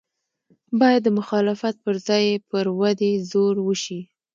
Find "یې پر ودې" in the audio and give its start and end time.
2.29-3.11